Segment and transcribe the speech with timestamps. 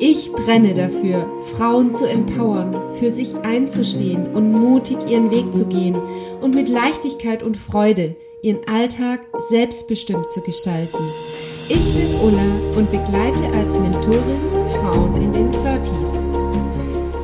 [0.00, 1.26] Ich brenne dafür,
[1.56, 5.96] Frauen zu empowern, für sich einzustehen und mutig ihren Weg zu gehen
[6.40, 10.98] und mit Leichtigkeit und Freude ihren Alltag selbstbestimmt zu gestalten.
[11.68, 16.22] Ich bin Ulla und begleite als Mentorin Frauen in den 30s.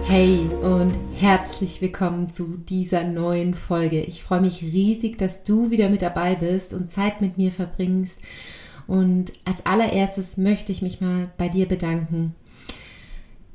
[0.09, 4.01] Hey und herzlich willkommen zu dieser neuen Folge.
[4.03, 8.19] Ich freue mich riesig, dass du wieder mit dabei bist und Zeit mit mir verbringst.
[8.89, 12.35] Und als allererstes möchte ich mich mal bei dir bedanken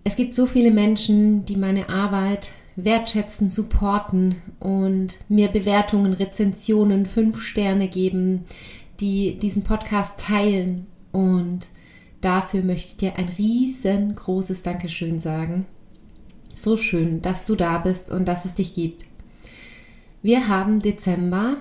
[0.09, 7.39] es gibt so viele Menschen, die meine Arbeit wertschätzen, supporten und mir Bewertungen, Rezensionen, fünf
[7.43, 8.45] Sterne geben,
[8.99, 10.87] die diesen Podcast teilen.
[11.11, 11.69] Und
[12.21, 15.67] dafür möchte ich dir ein riesengroßes Dankeschön sagen.
[16.55, 19.05] So schön, dass du da bist und dass es dich gibt.
[20.23, 21.57] Wir haben Dezember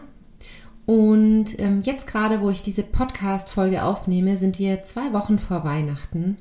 [0.86, 6.38] und ähm, jetzt gerade, wo ich diese Podcast-Folge aufnehme, sind wir zwei Wochen vor Weihnachten.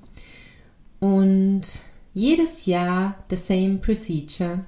[0.99, 1.81] Und
[2.17, 4.65] jedes Jahr the same procedure.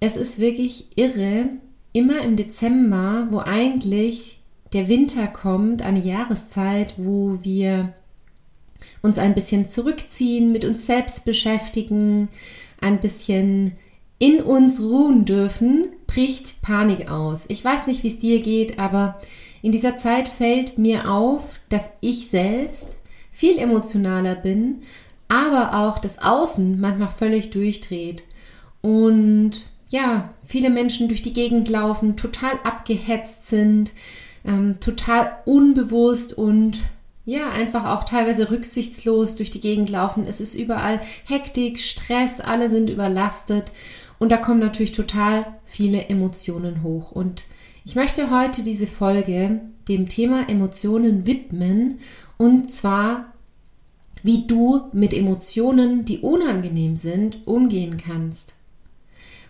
[0.00, 1.46] Es ist wirklich irre,
[1.92, 4.38] immer im Dezember, wo eigentlich
[4.72, 7.94] der Winter kommt, eine Jahreszeit, wo wir
[9.00, 12.28] uns ein bisschen zurückziehen, mit uns selbst beschäftigen,
[12.80, 13.72] ein bisschen
[14.18, 17.44] in uns ruhen dürfen, bricht Panik aus.
[17.48, 19.20] Ich weiß nicht, wie es dir geht, aber
[19.62, 22.96] in dieser Zeit fällt mir auf, dass ich selbst
[23.30, 24.82] viel emotionaler bin
[25.32, 28.24] aber auch das Außen manchmal völlig durchdreht
[28.82, 33.92] und ja, viele Menschen durch die Gegend laufen, total abgehetzt sind,
[34.44, 36.82] ähm, total unbewusst und
[37.24, 40.26] ja, einfach auch teilweise rücksichtslos durch die Gegend laufen.
[40.26, 43.72] Es ist überall Hektik, Stress, alle sind überlastet
[44.18, 47.10] und da kommen natürlich total viele Emotionen hoch.
[47.10, 47.44] Und
[47.86, 52.00] ich möchte heute diese Folge dem Thema Emotionen widmen
[52.36, 53.31] und zwar
[54.22, 58.56] wie du mit Emotionen, die unangenehm sind, umgehen kannst.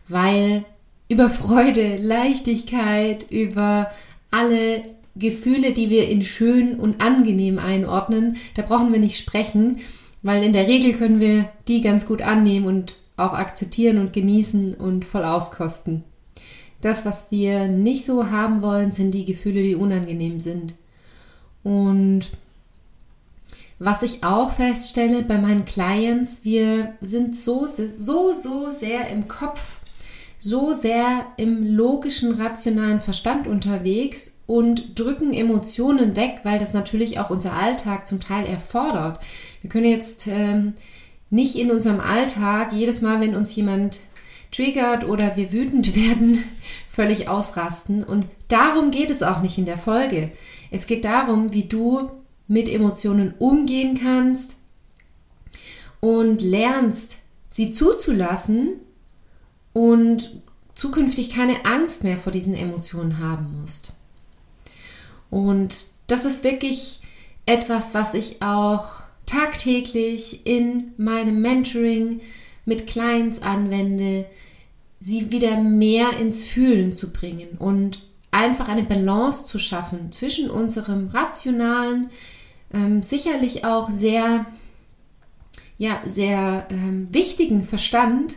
[0.09, 0.65] Weil
[1.09, 3.91] über Freude, Leichtigkeit, über
[4.31, 4.83] alle
[5.15, 9.79] Gefühle, die wir in schön und angenehm einordnen, da brauchen wir nicht sprechen,
[10.23, 14.75] weil in der Regel können wir die ganz gut annehmen und auch akzeptieren und genießen
[14.75, 16.05] und voll auskosten.
[16.81, 20.75] Das, was wir nicht so haben wollen, sind die Gefühle, die unangenehm sind.
[21.63, 22.31] Und
[23.85, 29.81] was ich auch feststelle bei meinen Clients, wir sind so, so, so sehr im Kopf,
[30.39, 37.31] so sehr im logischen, rationalen Verstand unterwegs und drücken Emotionen weg, weil das natürlich auch
[37.31, 39.19] unser Alltag zum Teil erfordert.
[39.63, 40.75] Wir können jetzt ähm,
[41.31, 43.99] nicht in unserem Alltag jedes Mal, wenn uns jemand
[44.53, 46.45] triggert oder wir wütend werden,
[46.89, 48.05] völlig ausrasten.
[48.05, 50.31] Und darum geht es auch nicht in der Folge.
[50.71, 52.11] Es geht darum, wie du
[52.53, 54.59] mit Emotionen umgehen kannst
[56.01, 57.19] und lernst,
[57.49, 58.75] sie zuzulassen
[59.73, 60.43] und
[60.75, 63.93] zukünftig keine Angst mehr vor diesen Emotionen haben musst.
[65.31, 67.01] Und das ist wirklich
[67.47, 72.21] etwas, was ich auch tagtäglich in meinem Mentoring
[72.67, 74.27] mit Clients anwende,
[75.01, 81.09] sie wieder mehr ins Fühlen zu bringen und einfach eine Balance zu schaffen zwischen unserem
[81.09, 82.11] rationalen,
[82.73, 84.47] ähm, sicherlich auch sehr,
[85.79, 88.37] ja, sehr ähm, wichtigen Verstand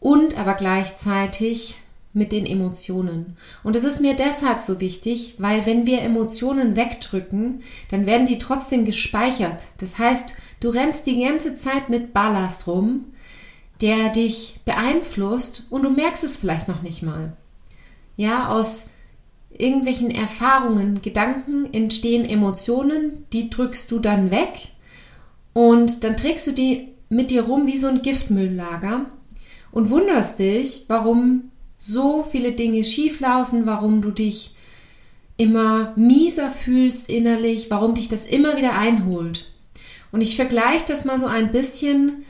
[0.00, 1.76] und aber gleichzeitig
[2.14, 3.36] mit den Emotionen.
[3.64, 8.38] Und es ist mir deshalb so wichtig, weil wenn wir Emotionen wegdrücken, dann werden die
[8.38, 9.64] trotzdem gespeichert.
[9.78, 13.06] Das heißt, du rennst die ganze Zeit mit Ballast rum,
[13.80, 17.36] der dich beeinflusst und du merkst es vielleicht noch nicht mal.
[18.16, 18.90] Ja, aus
[19.56, 24.68] irgendwelchen Erfahrungen, Gedanken entstehen Emotionen, die drückst du dann weg
[25.52, 29.06] und dann trägst du die mit dir rum wie so ein Giftmülllager
[29.70, 34.54] und wunderst dich, warum so viele Dinge schieflaufen, warum du dich
[35.36, 39.48] immer mieser fühlst innerlich, warum dich das immer wieder einholt.
[40.12, 42.24] Und ich vergleiche das mal so ein bisschen.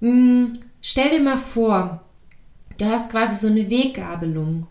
[0.00, 2.04] Hm, stell dir mal vor,
[2.78, 4.66] du hast quasi so eine Weggabelung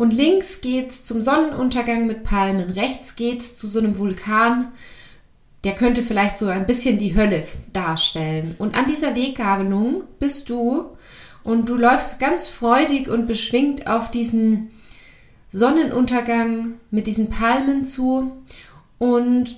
[0.00, 4.72] und links geht's zum Sonnenuntergang mit Palmen, rechts geht's zu so einem Vulkan
[5.64, 8.54] der könnte vielleicht so ein bisschen die Hölle darstellen.
[8.58, 10.96] Und an dieser Weggabelung bist du
[11.44, 14.70] und du läufst ganz freudig und beschwingt auf diesen
[15.50, 18.42] Sonnenuntergang mit diesen Palmen zu
[18.98, 19.56] und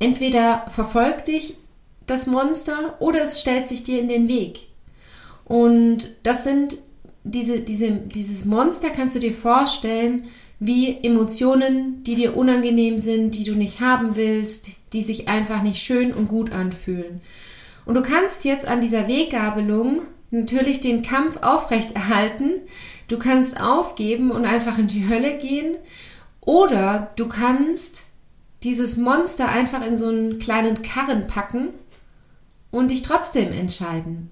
[0.00, 1.54] entweder verfolgt dich
[2.06, 4.66] das Monster oder es stellt sich dir in den Weg.
[5.44, 6.76] Und das sind
[7.24, 10.24] diese, diese, dieses Monster kannst du dir vorstellen,
[10.58, 15.82] wie Emotionen, die dir unangenehm sind, die du nicht haben willst, die sich einfach nicht
[15.82, 17.22] schön und gut anfühlen.
[17.86, 22.60] Und du kannst jetzt an dieser Weggabelung natürlich den Kampf aufrechterhalten.
[23.08, 25.76] Du kannst aufgeben und einfach in die Hölle gehen.
[26.42, 28.06] Oder du kannst
[28.62, 31.68] dieses Monster einfach in so einen kleinen Karren packen
[32.70, 34.30] und dich trotzdem entscheiden,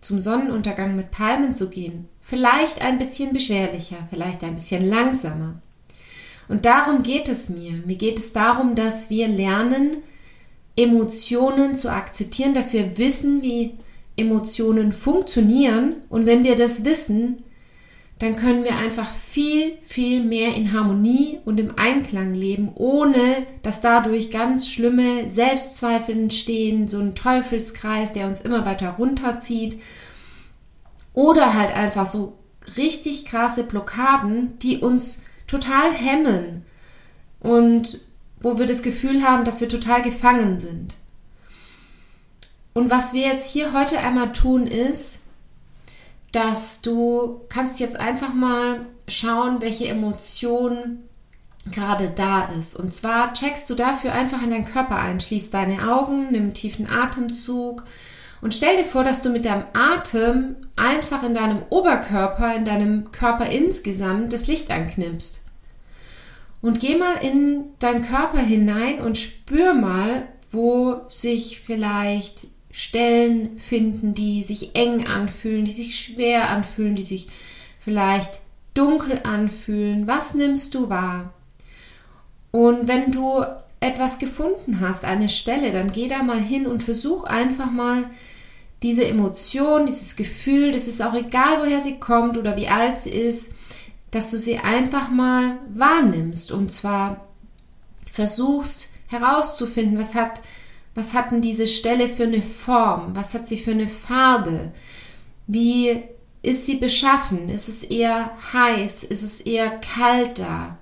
[0.00, 2.08] zum Sonnenuntergang mit Palmen zu gehen.
[2.30, 5.60] Vielleicht ein bisschen beschwerlicher, vielleicht ein bisschen langsamer.
[6.46, 7.72] Und darum geht es mir.
[7.84, 9.96] Mir geht es darum, dass wir lernen,
[10.76, 13.74] Emotionen zu akzeptieren, dass wir wissen, wie
[14.16, 15.96] Emotionen funktionieren.
[16.08, 17.42] Und wenn wir das wissen,
[18.20, 23.80] dann können wir einfach viel, viel mehr in Harmonie und im Einklang leben, ohne dass
[23.80, 29.80] dadurch ganz schlimme Selbstzweifel entstehen, so ein Teufelskreis, der uns immer weiter runterzieht.
[31.12, 32.38] Oder halt einfach so
[32.76, 36.64] richtig krasse Blockaden, die uns total hemmen
[37.40, 38.00] und
[38.38, 40.96] wo wir das Gefühl haben, dass wir total gefangen sind.
[42.72, 45.24] Und was wir jetzt hier heute einmal tun ist,
[46.32, 51.00] dass du kannst jetzt einfach mal schauen, welche Emotion
[51.70, 52.76] gerade da ist.
[52.76, 56.88] Und zwar checkst du dafür einfach in deinen Körper ein, schließ deine Augen, nimm tiefen
[56.88, 57.84] Atemzug
[58.40, 63.12] und stell dir vor, dass du mit deinem Atem einfach in deinem Oberkörper, in deinem
[63.12, 65.44] Körper insgesamt das Licht anknipst.
[66.62, 74.14] Und geh mal in deinen Körper hinein und spür mal, wo sich vielleicht Stellen finden,
[74.14, 77.28] die sich eng anfühlen, die sich schwer anfühlen, die sich
[77.78, 78.40] vielleicht
[78.74, 80.06] dunkel anfühlen.
[80.06, 81.32] Was nimmst du wahr?
[82.52, 83.44] Und wenn du
[83.80, 88.04] etwas gefunden hast, eine Stelle, dann geh da mal hin und versuch einfach mal
[88.82, 93.10] diese Emotion, dieses Gefühl, das ist auch egal, woher sie kommt oder wie alt sie
[93.10, 93.52] ist,
[94.10, 97.28] dass du sie einfach mal wahrnimmst und zwar
[98.10, 100.40] versuchst herauszufinden, was hat,
[100.94, 104.72] was hat denn diese Stelle für eine Form, was hat sie für eine Farbe,
[105.46, 106.02] wie
[106.42, 110.78] ist sie beschaffen, ist es eher heiß, ist es eher kalt da,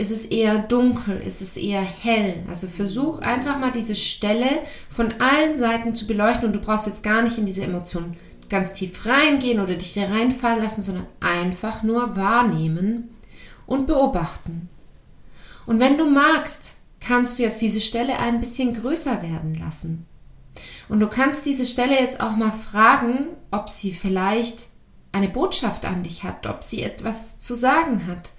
[0.00, 1.18] ist es eher dunkel?
[1.18, 2.42] Ist es eher hell?
[2.48, 7.02] Also versuch einfach mal diese Stelle von allen Seiten zu beleuchten und du brauchst jetzt
[7.02, 8.16] gar nicht in diese Emotionen
[8.48, 13.10] ganz tief reingehen oder dich da reinfallen lassen, sondern einfach nur wahrnehmen
[13.66, 14.70] und beobachten.
[15.66, 20.06] Und wenn du magst, kannst du jetzt diese Stelle ein bisschen größer werden lassen.
[20.88, 24.68] Und du kannst diese Stelle jetzt auch mal fragen, ob sie vielleicht
[25.12, 28.32] eine Botschaft an dich hat, ob sie etwas zu sagen hat.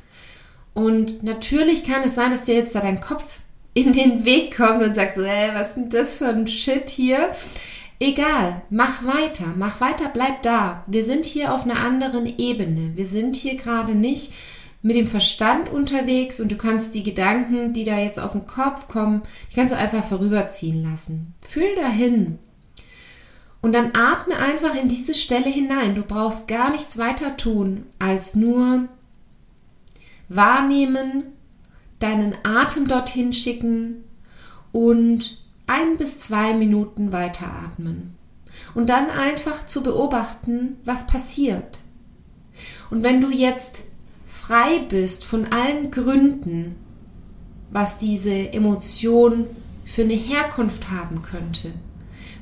[0.73, 3.39] Und natürlich kann es sein, dass dir jetzt da dein Kopf
[3.73, 6.89] in den Weg kommt und sagst so, ey, was ist denn das für ein Shit
[6.89, 7.31] hier?
[7.99, 10.83] Egal, mach weiter, mach weiter, bleib da.
[10.87, 12.93] Wir sind hier auf einer anderen Ebene.
[12.95, 14.33] Wir sind hier gerade nicht
[14.81, 18.87] mit dem Verstand unterwegs und du kannst die Gedanken, die da jetzt aus dem Kopf
[18.87, 19.21] kommen,
[19.51, 21.35] die kannst du einfach vorüberziehen lassen.
[21.47, 22.39] Fühl dahin.
[23.61, 25.93] Und dann atme einfach in diese Stelle hinein.
[25.93, 28.87] Du brauchst gar nichts weiter tun, als nur
[30.35, 31.25] wahrnehmen,
[31.99, 34.03] deinen Atem dorthin schicken
[34.71, 38.15] und ein bis zwei Minuten weiteratmen.
[38.73, 41.79] Und dann einfach zu beobachten, was passiert.
[42.89, 43.85] Und wenn du jetzt
[44.25, 46.75] frei bist von allen Gründen,
[47.69, 49.45] was diese Emotion
[49.85, 51.73] für eine Herkunft haben könnte,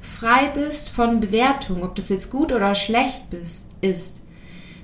[0.01, 4.23] frei bist von Bewertung, ob das jetzt gut oder schlecht bist, ist,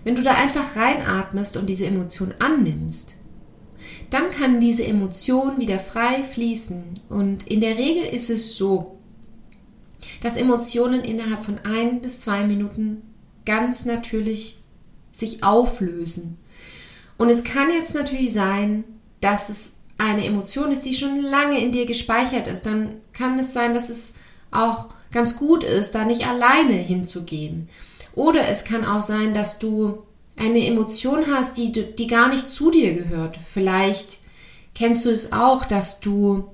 [0.05, 3.17] wenn du da einfach reinatmest und diese Emotion annimmst,
[4.11, 6.99] dann kann diese Emotion wieder frei fließen.
[7.09, 8.97] Und in der Regel ist es so,
[10.21, 13.01] dass Emotionen innerhalb von ein bis zwei Minuten
[13.45, 14.61] ganz natürlich
[15.11, 16.37] sich auflösen.
[17.17, 18.83] Und es kann jetzt natürlich sein,
[19.21, 22.67] dass es eine Emotion ist, die schon lange in dir gespeichert ist.
[22.67, 24.15] Dann kann es sein, dass es
[24.51, 27.69] auch ganz gut ist, da nicht alleine hinzugehen.
[28.15, 30.03] Oder es kann auch sein, dass du
[30.37, 33.39] eine Emotion hast, die, die gar nicht zu dir gehört.
[33.45, 34.19] Vielleicht
[34.73, 36.45] kennst du es auch, dass du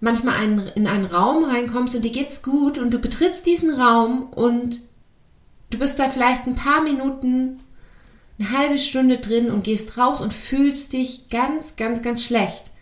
[0.00, 4.24] manchmal ein, in einen Raum reinkommst und dir geht's gut und du betrittst diesen Raum
[4.32, 4.80] und
[5.70, 7.60] du bist da vielleicht ein paar Minuten,
[8.38, 12.72] eine halbe Stunde drin und gehst raus und fühlst dich ganz, ganz, ganz schlecht.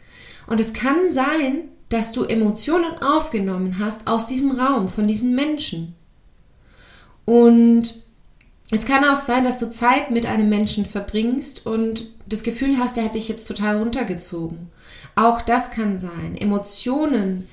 [0.47, 5.95] Und es kann sein, dass du Emotionen aufgenommen hast aus diesem Raum, von diesen Menschen.
[7.25, 7.95] Und
[8.71, 12.97] es kann auch sein, dass du Zeit mit einem Menschen verbringst und das Gefühl hast,
[12.97, 14.71] der hat dich jetzt total runtergezogen.
[15.14, 16.37] Auch das kann sein.
[16.37, 17.49] Emotionen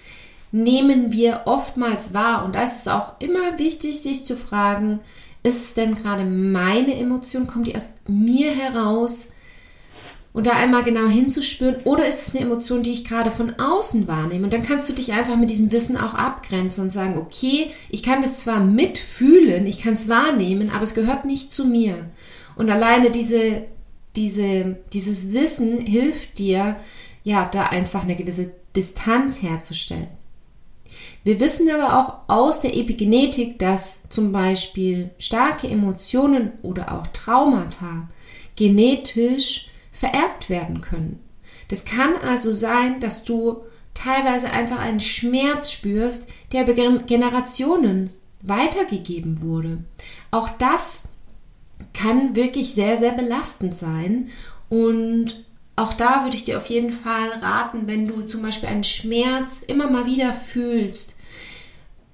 [0.52, 5.00] nehmen wir oftmals wahr und da ist es auch immer wichtig, sich zu fragen,
[5.44, 7.48] ist es denn gerade meine Emotion?
[7.48, 9.30] Kommt die aus mir heraus?
[10.32, 14.08] Und da einmal genau hinzuspüren, oder ist es eine Emotion, die ich gerade von außen
[14.08, 14.44] wahrnehme?
[14.44, 18.04] Und dann kannst du dich einfach mit diesem Wissen auch abgrenzen und sagen, okay, ich
[18.04, 22.06] kann das zwar mitfühlen, ich kann es wahrnehmen, aber es gehört nicht zu mir.
[22.56, 23.64] Und alleine diese,
[24.16, 26.76] diese, dieses Wissen hilft dir,
[27.24, 30.08] ja, da einfach eine gewisse Distanz herzustellen.
[31.24, 38.08] Wir wissen aber auch aus der Epigenetik, dass zum Beispiel starke Emotionen oder auch Traumata
[38.56, 39.70] genetisch
[40.00, 41.20] vererbt werden können.
[41.68, 43.64] Das kann also sein, dass du
[43.94, 49.84] teilweise einfach einen Schmerz spürst, der über Generationen weitergegeben wurde.
[50.32, 51.02] Auch das
[51.94, 54.30] kann wirklich sehr, sehr belastend sein
[54.70, 55.44] und
[55.76, 59.62] auch da würde ich dir auf jeden Fall raten, wenn du zum Beispiel einen Schmerz
[59.68, 61.18] immer mal wieder fühlst,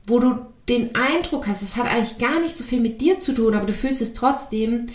[0.08, 0.38] wo du
[0.70, 3.65] den Eindruck hast, es hat eigentlich gar nicht so viel mit dir zu tun, aber
[3.65, 4.88] du fühlst es trotzdem,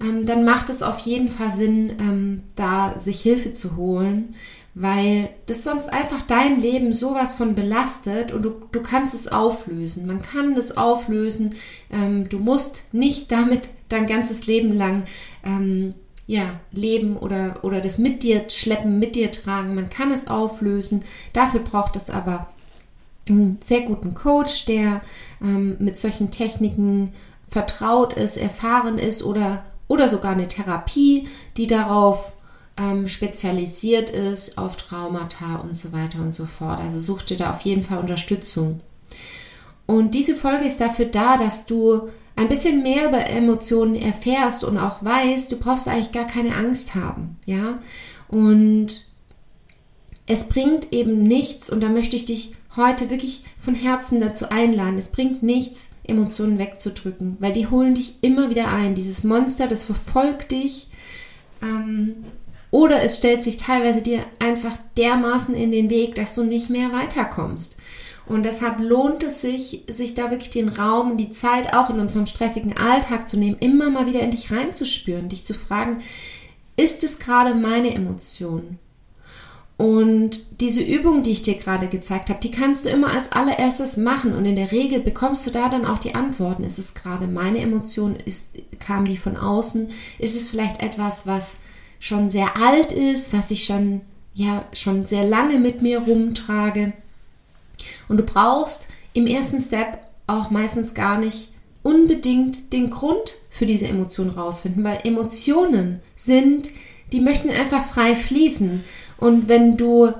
[0.00, 4.34] ähm, dann macht es auf jeden Fall Sinn, ähm, da sich Hilfe zu holen,
[4.74, 10.06] weil das sonst einfach dein Leben sowas von belastet und du, du kannst es auflösen.
[10.06, 11.54] Man kann das auflösen.
[11.90, 15.04] Ähm, du musst nicht damit dein ganzes Leben lang
[15.44, 15.94] ähm,
[16.28, 19.74] ja, leben oder, oder das mit dir schleppen, mit dir tragen.
[19.74, 21.02] Man kann es auflösen.
[21.32, 22.48] Dafür braucht es aber
[23.28, 25.00] einen sehr guten Coach, der
[25.42, 27.14] ähm, mit solchen Techniken
[27.48, 32.32] vertraut ist, erfahren ist oder, oder sogar eine Therapie, die darauf
[32.76, 36.78] ähm, spezialisiert ist, auf Traumata und so weiter und so fort.
[36.78, 38.80] Also such dir da auf jeden Fall Unterstützung.
[39.86, 44.78] Und diese Folge ist dafür da, dass du ein bisschen mehr über Emotionen erfährst und
[44.78, 47.80] auch weißt, du brauchst eigentlich gar keine Angst haben, ja?
[48.28, 49.06] Und
[50.26, 54.96] es bringt eben nichts, und da möchte ich dich heute wirklich von Herzen dazu einladen,
[54.96, 58.94] es bringt nichts, Emotionen wegzudrücken, weil die holen dich immer wieder ein.
[58.94, 60.88] Dieses Monster, das verfolgt dich.
[61.60, 62.24] Ähm,
[62.70, 66.92] oder es stellt sich teilweise dir einfach dermaßen in den Weg, dass du nicht mehr
[66.92, 67.78] weiterkommst.
[68.26, 72.26] Und deshalb lohnt es sich, sich da wirklich den Raum, die Zeit auch in unserem
[72.26, 76.00] stressigen Alltag zu nehmen, immer mal wieder in dich reinzuspüren, dich zu fragen,
[76.76, 78.78] ist es gerade meine Emotion?
[79.78, 83.96] Und diese Übung, die ich dir gerade gezeigt habe, die kannst du immer als allererstes
[83.96, 86.64] machen und in der Regel bekommst du da dann auch die Antworten.
[86.64, 88.16] Ist es gerade meine Emotion?
[88.16, 89.88] Ist, kam die von außen?
[90.18, 91.58] Ist es vielleicht etwas, was
[92.00, 94.00] schon sehr alt ist, was ich schon,
[94.34, 96.92] ja, schon sehr lange mit mir rumtrage?
[98.08, 101.50] Und du brauchst im ersten Step auch meistens gar nicht
[101.84, 106.70] unbedingt den Grund für diese Emotion rausfinden, weil Emotionen sind,
[107.12, 108.82] die möchten einfach frei fließen.
[109.18, 110.12] Und wenn du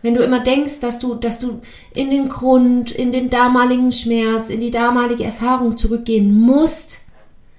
[0.00, 1.60] wenn du immer denkst, dass du, dass du
[1.92, 7.00] in den Grund, in den damaligen Schmerz, in die damalige Erfahrung zurückgehen musst,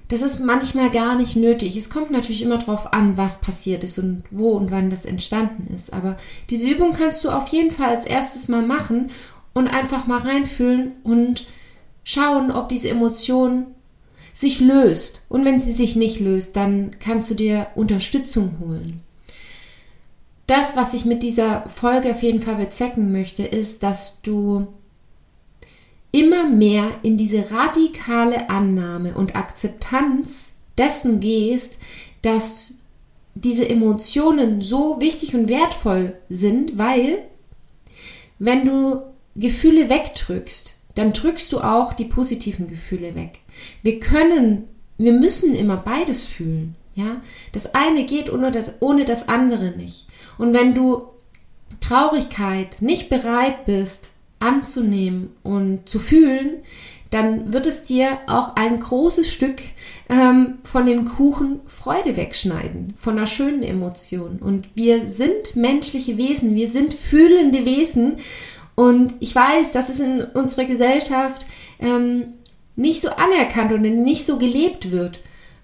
[0.08, 1.76] das ist manchmal gar nicht nötig.
[1.76, 5.72] Es kommt natürlich immer darauf an, was passiert ist und wo und wann das entstanden
[5.74, 5.94] ist.
[5.94, 6.18] Aber
[6.50, 9.12] diese Übung kannst du auf jeden Fall als erstes mal machen
[9.54, 11.46] und einfach mal reinfühlen und
[12.04, 13.68] schauen, ob diese Emotion
[14.34, 15.22] sich löst.
[15.30, 19.02] Und wenn sie sich nicht löst, dann kannst du dir Unterstützung holen.
[20.50, 24.66] Das, was ich mit dieser Folge auf jeden Fall bezwecken möchte, ist, dass du
[26.12, 31.78] immer mehr in diese radikale Annahme und Akzeptanz dessen gehst,
[32.24, 32.74] dass
[33.36, 37.20] diese Emotionen so wichtig und wertvoll sind, weil
[38.40, 39.04] wenn du
[39.36, 43.42] Gefühle wegdrückst, dann drückst du auch die positiven Gefühle weg.
[43.84, 46.76] Wir können, wir müssen immer beides fühlen.
[46.96, 50.08] Ja, das eine geht ohne das, ohne das andere nicht.
[50.40, 51.04] Und wenn du
[51.82, 56.64] Traurigkeit nicht bereit bist anzunehmen und zu fühlen,
[57.12, 59.62] dann wird es dir auch ein großes Stück
[60.08, 64.40] ähm, von dem Kuchen Freude wegschneiden, von einer schönen Emotion.
[64.40, 68.18] Und wir sind menschliche Wesen, wir sind fühlende Wesen
[68.76, 71.48] und ich weiß, dass es in unserer Gesellschaft
[71.80, 72.36] ähm,
[72.78, 75.20] nicht so anerkannt und nicht so gelebt wird.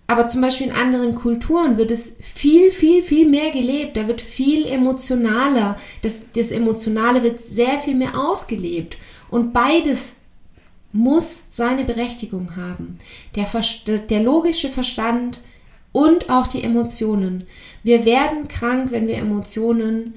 [0.07, 3.97] Aber zum Beispiel in anderen Kulturen wird es viel, viel, viel mehr gelebt.
[3.97, 5.77] Da wird viel emotionaler.
[6.03, 8.97] Das, das Emotionale wird sehr viel mehr ausgelebt.
[9.29, 10.13] Und beides
[10.91, 12.99] muss seine Berechtigung haben.
[13.35, 13.47] Der,
[13.97, 15.41] der logische Verstand
[15.91, 17.47] und auch die Emotionen.
[17.83, 20.13] Wir werden krank, wenn wir Emotionen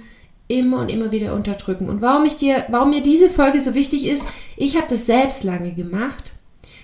[0.49, 1.89] immer und immer wieder unterdrücken.
[1.89, 5.45] Und warum ich dir, warum mir diese Folge so wichtig ist, ich habe das selbst
[5.45, 6.33] lange gemacht,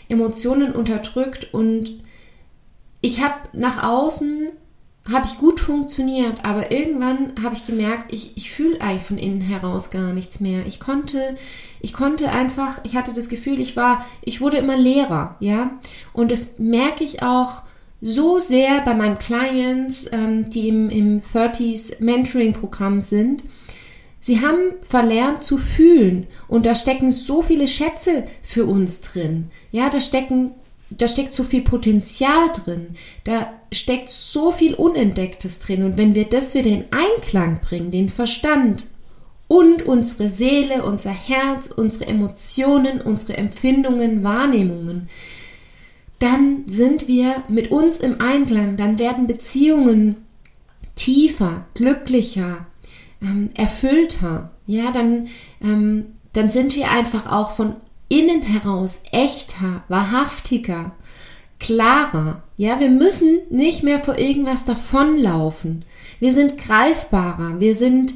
[0.08, 1.98] Emotionen unterdrückt und
[3.04, 4.50] ich habe nach außen
[5.12, 9.42] habe ich gut funktioniert, aber irgendwann habe ich gemerkt, ich, ich fühle eigentlich von innen
[9.42, 10.64] heraus gar nichts mehr.
[10.64, 11.36] Ich konnte,
[11.82, 15.78] ich konnte einfach, ich hatte das Gefühl, ich war, ich wurde immer leerer, ja.
[16.14, 17.60] Und das merke ich auch
[18.00, 23.44] so sehr bei meinen Clients, ähm, die im, im 30s Mentoring-Programm sind.
[24.18, 29.50] Sie haben verlernt zu fühlen und da stecken so viele Schätze für uns drin.
[29.70, 30.52] Ja, da stecken
[30.98, 35.82] da steckt so viel Potenzial drin, da steckt so viel Unentdecktes drin.
[35.82, 38.86] Und wenn wir das wieder in Einklang bringen, den Verstand
[39.48, 45.08] und unsere Seele, unser Herz, unsere Emotionen, unsere Empfindungen, Wahrnehmungen,
[46.18, 50.16] dann sind wir mit uns im Einklang, dann werden Beziehungen
[50.94, 52.66] tiefer, glücklicher,
[53.20, 54.50] ähm, erfüllter.
[54.66, 55.28] Ja, dann,
[55.62, 57.76] ähm, dann sind wir einfach auch von
[58.14, 60.92] innen heraus echter, wahrhaftiger,
[61.58, 62.42] klarer.
[62.56, 65.84] Ja, wir müssen nicht mehr vor irgendwas davonlaufen.
[66.20, 68.14] Wir sind greifbarer, wir sind,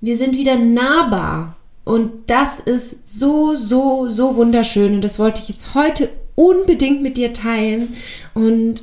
[0.00, 1.56] wir sind wieder nahbar.
[1.84, 4.94] Und das ist so, so, so wunderschön.
[4.94, 7.96] Und das wollte ich jetzt heute unbedingt mit dir teilen.
[8.34, 8.82] Und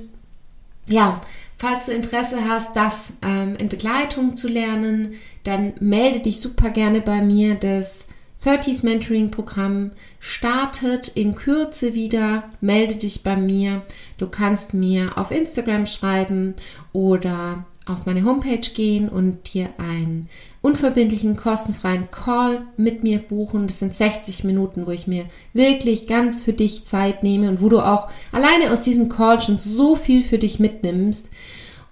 [0.87, 1.21] ja,
[1.57, 7.01] falls du Interesse hast, das ähm, in Begleitung zu lernen, dann melde dich super gerne
[7.01, 7.55] bei mir.
[7.55, 8.07] Das
[8.45, 12.43] 30s Mentoring Programm startet in Kürze wieder.
[12.61, 13.81] Melde dich bei mir.
[14.19, 16.53] Du kannst mir auf Instagram schreiben
[16.93, 20.29] oder auf meine Homepage gehen und dir einen
[20.61, 23.65] unverbindlichen, kostenfreien Call mit mir buchen.
[23.65, 27.69] Das sind 60 Minuten, wo ich mir wirklich ganz für dich Zeit nehme und wo
[27.69, 31.29] du auch alleine aus diesem Call schon so viel für dich mitnimmst.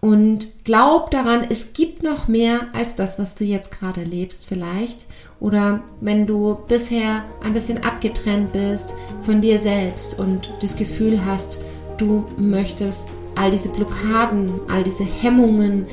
[0.04, 5.06] Und glaub daran, es gibt noch mehr als das, was du jetzt gerade lebst vielleicht.
[5.44, 11.60] Oder wenn du bisher ein bisschen abgetrennt bist von dir selbst und das Gefühl hast,
[11.98, 15.86] du möchtest all diese Blockaden, all diese Hemmungen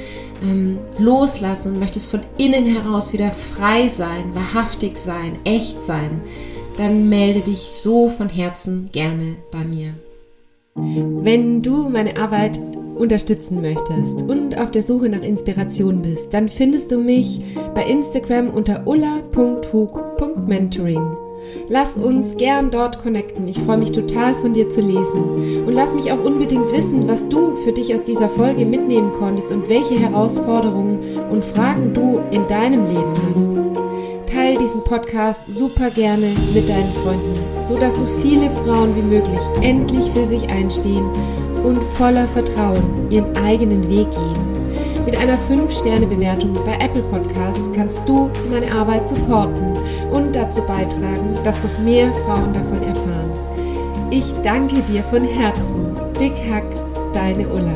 [0.45, 6.21] ähm, loslassen und möchtest von innen heraus wieder frei sein, wahrhaftig sein, echt sein,
[6.77, 9.95] dann melde dich so von Herzen gerne bei mir.
[10.77, 12.61] Wenn du meine Arbeit
[13.01, 17.41] unterstützen möchtest und auf der Suche nach Inspiration bist, dann findest du mich
[17.75, 21.17] bei Instagram unter ulla.hug.mentoring.
[21.69, 23.49] Lass uns gern dort connecten.
[23.49, 25.65] Ich freue mich total von dir zu lesen.
[25.67, 29.51] Und lass mich auch unbedingt wissen, was du für dich aus dieser Folge mitnehmen konntest
[29.51, 30.99] und welche Herausforderungen
[31.31, 33.57] und Fragen du in deinem Leben hast.
[34.33, 37.35] Teil diesen Podcast super gerne mit deinen Freunden,
[37.65, 41.11] sodass so viele Frauen wie möglich endlich für sich einstehen
[41.64, 45.05] und voller Vertrauen ihren eigenen Weg gehen.
[45.05, 49.73] Mit einer 5-Sterne-Bewertung bei Apple Podcasts kannst du meine Arbeit supporten
[50.12, 53.31] und dazu beitragen, dass noch mehr Frauen davon erfahren.
[54.11, 55.94] Ich danke dir von Herzen.
[56.18, 56.64] Big Hack,
[57.12, 57.73] deine Ulla.